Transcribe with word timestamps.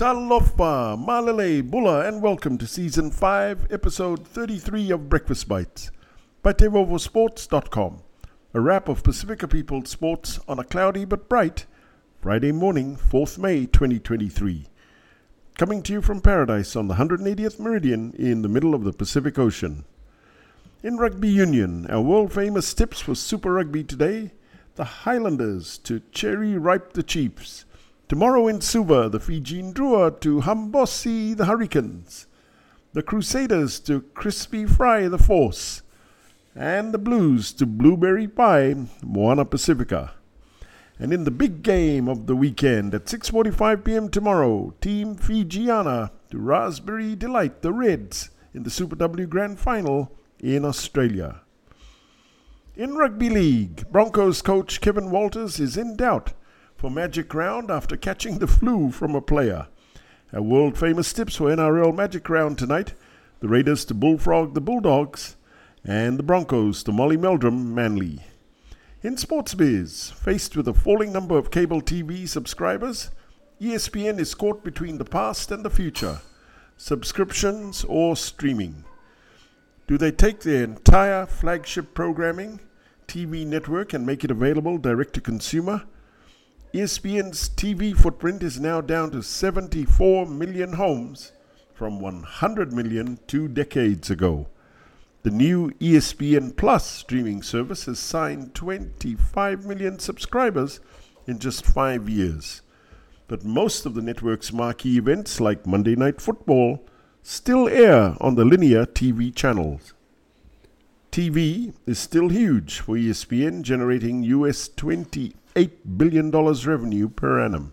Talofa, 0.00 0.96
Malele, 0.96 1.62
Bula, 1.62 2.08
and 2.08 2.22
welcome 2.22 2.56
to 2.56 2.66
Season 2.66 3.10
5, 3.10 3.70
Episode 3.70 4.26
33 4.26 4.90
of 4.92 5.10
Breakfast 5.10 5.46
Bites 5.46 5.90
by 6.42 6.54
TeivovoSports.com. 6.54 8.02
A 8.54 8.60
wrap 8.62 8.88
of 8.88 9.02
Pasifika 9.02 9.46
People 9.46 9.84
sports 9.84 10.40
on 10.48 10.58
a 10.58 10.64
cloudy 10.64 11.04
but 11.04 11.28
bright 11.28 11.66
Friday 12.18 12.50
morning, 12.50 12.96
4th 12.96 13.36
May 13.36 13.66
2023. 13.66 14.68
Coming 15.58 15.82
to 15.82 15.92
you 15.92 16.00
from 16.00 16.22
paradise 16.22 16.74
on 16.76 16.88
the 16.88 16.94
180th 16.94 17.60
meridian 17.60 18.14
in 18.14 18.40
the 18.40 18.48
middle 18.48 18.74
of 18.74 18.84
the 18.84 18.94
Pacific 18.94 19.38
Ocean. 19.38 19.84
In 20.82 20.96
rugby 20.96 21.28
union, 21.28 21.86
our 21.90 22.00
world 22.00 22.32
famous 22.32 22.72
tips 22.72 23.00
for 23.00 23.14
Super 23.14 23.52
Rugby 23.52 23.84
today 23.84 24.30
the 24.76 24.84
Highlanders 24.84 25.76
to 25.76 26.00
cherry 26.10 26.56
ripe 26.56 26.94
the 26.94 27.02
Chiefs. 27.02 27.66
Tomorrow 28.10 28.48
in 28.48 28.60
Suva, 28.60 29.08
the 29.08 29.20
Fijian 29.20 29.72
Drua 29.72 30.18
to 30.18 30.40
Habosi 30.40 31.36
the 31.36 31.44
Hurricanes. 31.44 32.26
The 32.92 33.04
Crusaders 33.04 33.78
to 33.86 34.00
crispy 34.14 34.66
fry 34.66 35.06
the 35.06 35.16
Force. 35.16 35.82
And 36.56 36.92
the 36.92 36.98
Blues 36.98 37.52
to 37.52 37.66
blueberry 37.66 38.26
pie 38.26 38.74
Moana 39.04 39.44
Pasifika. 39.44 40.10
And 40.98 41.12
in 41.12 41.22
the 41.22 41.30
big 41.30 41.62
game 41.62 42.08
of 42.08 42.26
the 42.26 42.34
weekend 42.34 42.96
at 42.96 43.04
6:45 43.04 43.84
p.m. 43.84 44.08
tomorrow, 44.08 44.74
Team 44.80 45.14
Fijiana 45.14 46.10
to 46.32 46.38
Raspberry 46.40 47.14
Delight 47.14 47.62
the 47.62 47.72
Reds 47.72 48.30
in 48.52 48.64
the 48.64 48.70
Super 48.70 48.96
W 48.96 49.28
Grand 49.28 49.60
Final 49.60 50.10
in 50.40 50.64
Australia. 50.64 51.42
In 52.74 52.96
Rugby 52.96 53.30
League, 53.30 53.88
Broncos 53.92 54.42
coach 54.42 54.80
Kevin 54.80 55.12
Walters 55.12 55.60
is 55.60 55.76
in 55.76 55.94
doubt 55.94 56.32
for 56.80 56.90
Magic 56.90 57.34
Round 57.34 57.70
after 57.70 57.94
catching 57.94 58.38
the 58.38 58.46
flu 58.46 58.90
from 58.90 59.14
a 59.14 59.20
player. 59.20 59.66
Our 60.32 60.40
world 60.40 60.78
famous 60.78 61.12
tips 61.12 61.36
for 61.36 61.54
NRL 61.54 61.94
Magic 61.94 62.26
Round 62.30 62.56
tonight 62.56 62.94
the 63.40 63.48
Raiders 63.48 63.84
to 63.84 63.94
Bullfrog 63.94 64.54
the 64.54 64.62
Bulldogs, 64.62 65.36
and 65.84 66.18
the 66.18 66.22
Broncos 66.22 66.82
to 66.84 66.92
Molly 66.92 67.18
Meldrum 67.18 67.74
Manly. 67.74 68.20
In 69.02 69.18
sports 69.18 69.52
biz, 69.52 70.10
faced 70.10 70.56
with 70.56 70.66
a 70.68 70.72
falling 70.72 71.12
number 71.12 71.36
of 71.36 71.50
cable 71.50 71.82
TV 71.82 72.26
subscribers, 72.26 73.10
ESPN 73.60 74.18
is 74.18 74.34
caught 74.34 74.64
between 74.64 74.96
the 74.96 75.04
past 75.04 75.52
and 75.52 75.62
the 75.62 75.68
future 75.68 76.20
subscriptions 76.78 77.84
or 77.88 78.16
streaming. 78.16 78.84
Do 79.86 79.98
they 79.98 80.12
take 80.12 80.40
their 80.40 80.64
entire 80.64 81.26
flagship 81.26 81.92
programming, 81.92 82.60
TV 83.06 83.46
network, 83.46 83.92
and 83.92 84.06
make 84.06 84.24
it 84.24 84.30
available 84.30 84.78
direct 84.78 85.12
to 85.12 85.20
consumer? 85.20 85.82
ESPN's 86.72 87.48
TV 87.48 87.96
footprint 87.96 88.44
is 88.44 88.60
now 88.60 88.80
down 88.80 89.10
to 89.10 89.24
74 89.24 90.26
million 90.26 90.74
homes 90.74 91.32
from 91.74 91.98
100 91.98 92.72
million 92.72 93.18
two 93.26 93.48
decades 93.48 94.08
ago. 94.08 94.46
The 95.24 95.32
new 95.32 95.72
ESPN 95.80 96.56
Plus 96.56 96.88
streaming 96.88 97.42
service 97.42 97.86
has 97.86 97.98
signed 97.98 98.54
25 98.54 99.66
million 99.66 99.98
subscribers 99.98 100.78
in 101.26 101.40
just 101.40 101.66
five 101.66 102.08
years. 102.08 102.62
But 103.26 103.44
most 103.44 103.84
of 103.84 103.94
the 103.94 104.02
network's 104.02 104.52
marquee 104.52 104.96
events, 104.96 105.40
like 105.40 105.66
Monday 105.66 105.96
Night 105.96 106.20
Football, 106.20 106.86
still 107.20 107.68
air 107.68 108.14
on 108.20 108.36
the 108.36 108.44
linear 108.44 108.86
TV 108.86 109.34
channels. 109.34 109.92
TV 111.10 111.74
is 111.84 111.98
still 111.98 112.28
huge 112.28 112.78
for 112.78 112.94
ESPN, 112.94 113.62
generating 113.62 114.22
US 114.22 114.68
$28 114.68 115.39
billion 115.96 116.30
revenue 116.30 117.08
per 117.08 117.40
annum. 117.40 117.72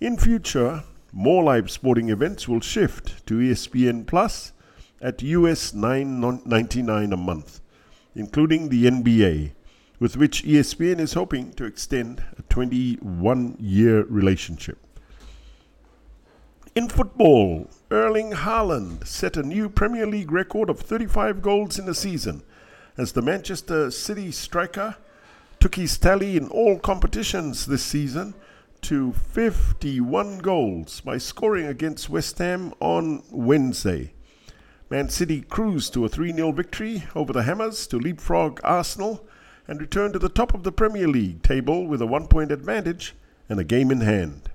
In 0.00 0.16
future, 0.16 0.84
more 1.12 1.44
live 1.44 1.70
sporting 1.70 2.08
events 2.08 2.48
will 2.48 2.60
shift 2.60 3.26
to 3.26 3.38
ESPN 3.38 4.06
Plus 4.06 4.52
at 5.00 5.22
US 5.22 5.72
$9.99 5.72 7.12
a 7.12 7.16
month, 7.16 7.60
including 8.14 8.68
the 8.68 8.86
NBA, 8.86 9.52
with 9.98 10.16
which 10.16 10.44
ESPN 10.44 10.98
is 10.98 11.14
hoping 11.14 11.52
to 11.52 11.64
extend 11.64 12.24
a 12.38 12.42
21 12.42 13.56
year 13.60 14.04
relationship. 14.04 14.78
In 16.74 16.88
football, 16.88 17.70
Erling 17.90 18.32
Haaland 18.32 19.06
set 19.06 19.36
a 19.36 19.42
new 19.42 19.68
Premier 19.68 20.06
League 20.06 20.32
record 20.32 20.68
of 20.68 20.80
35 20.80 21.40
goals 21.40 21.78
in 21.78 21.88
a 21.88 21.94
season 21.94 22.42
as 22.96 23.12
the 23.12 23.22
Manchester 23.22 23.90
City 23.90 24.32
striker 24.32 24.96
took 25.64 25.76
his 25.76 25.96
tally 25.96 26.36
in 26.36 26.46
all 26.48 26.78
competitions 26.78 27.64
this 27.64 27.82
season 27.82 28.34
to 28.82 29.14
51 29.14 30.36
goals 30.40 31.00
by 31.00 31.16
scoring 31.16 31.64
against 31.64 32.10
West 32.10 32.36
Ham 32.36 32.74
on 32.80 33.22
Wednesday. 33.30 34.12
Man 34.90 35.08
City 35.08 35.40
cruised 35.40 35.94
to 35.94 36.04
a 36.04 36.08
3 36.10 36.34
0 36.34 36.52
victory 36.52 37.04
over 37.14 37.32
the 37.32 37.44
Hammers 37.44 37.86
to 37.86 37.98
leapfrog 37.98 38.60
Arsenal 38.62 39.26
and 39.66 39.80
return 39.80 40.12
to 40.12 40.18
the 40.18 40.28
top 40.28 40.52
of 40.52 40.64
the 40.64 40.70
Premier 40.70 41.08
League 41.08 41.42
table 41.42 41.86
with 41.86 42.02
a 42.02 42.06
one 42.06 42.26
point 42.26 42.52
advantage 42.52 43.14
and 43.48 43.58
a 43.58 43.64
game 43.64 43.90
in 43.90 44.02
hand. 44.02 44.50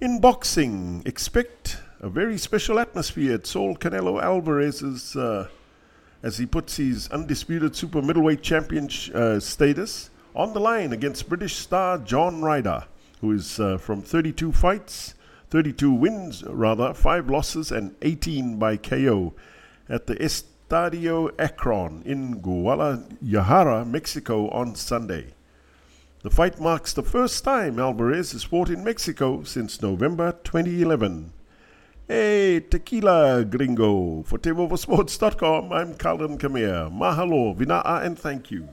In 0.00 0.20
boxing, 0.20 1.04
expect 1.06 1.80
a 2.00 2.08
very 2.08 2.36
special 2.36 2.80
atmosphere 2.80 3.34
at 3.34 3.46
Saul 3.46 3.76
Canelo 3.76 4.20
Alvarez's 4.20 5.14
uh, 5.14 5.46
as 6.22 6.38
he 6.38 6.46
puts 6.46 6.76
his 6.76 7.08
undisputed 7.10 7.76
super 7.76 8.02
middleweight 8.02 8.42
champion 8.42 8.88
uh, 9.14 9.38
status 9.38 10.10
on 10.34 10.52
the 10.52 10.60
line 10.60 10.92
against 10.92 11.28
British 11.28 11.56
star 11.56 11.98
John 11.98 12.42
Ryder, 12.42 12.84
who 13.20 13.32
is 13.32 13.58
uh, 13.60 13.78
from 13.78 14.02
32 14.02 14.52
fights, 14.52 15.14
32 15.50 15.92
wins 15.92 16.44
rather, 16.44 16.92
5 16.92 17.30
losses 17.30 17.72
and 17.72 17.94
18 18.02 18.58
by 18.58 18.76
KO 18.76 19.34
at 19.88 20.06
the 20.06 20.14
Estadio 20.16 21.30
Akron 21.38 22.02
in 22.04 22.40
Guadalajara, 22.40 23.84
Mexico 23.84 24.48
on 24.50 24.74
Sunday. 24.74 25.34
The 26.22 26.30
fight 26.30 26.60
marks 26.60 26.92
the 26.92 27.02
first 27.02 27.44
time 27.44 27.78
Alvarez 27.78 28.32
has 28.32 28.42
fought 28.42 28.70
in 28.70 28.82
Mexico 28.82 29.44
since 29.44 29.80
November 29.80 30.32
2011. 30.42 31.32
Hey, 32.10 32.60
tequila 32.60 33.44
gringo. 33.44 34.22
For 34.22 34.38
TeivovoSports.com, 34.38 35.70
I'm 35.70 35.92
Carlin 35.92 36.38
Kamir. 36.38 36.88
Mahalo, 36.90 37.54
vinaka, 37.54 38.02
and 38.02 38.18
thank 38.18 38.50
you. 38.50 38.70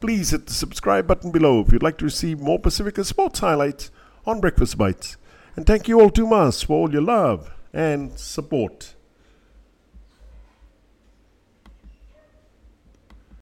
Please 0.00 0.30
hit 0.30 0.46
the 0.46 0.52
subscribe 0.52 1.06
button 1.06 1.30
below 1.30 1.60
if 1.60 1.70
you'd 1.72 1.84
like 1.84 1.98
to 1.98 2.04
receive 2.04 2.40
more 2.40 2.58
Pacifica 2.58 3.04
sports 3.04 3.38
highlights 3.38 3.92
on 4.26 4.40
Breakfast 4.40 4.76
Bites. 4.76 5.16
And 5.54 5.66
thank 5.66 5.86
you 5.86 6.00
all 6.00 6.10
too 6.10 6.26
much 6.26 6.64
for 6.64 6.72
all 6.72 6.92
your 6.92 7.02
love 7.02 7.48
and 7.72 8.18
support. 8.18 8.96